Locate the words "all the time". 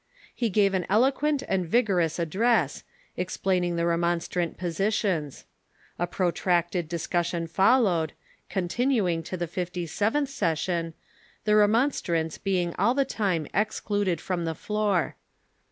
12.79-13.45